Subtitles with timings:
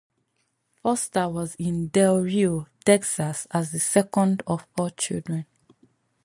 [0.81, 5.45] Foster was in Del Rio, Texas, as the second of four children.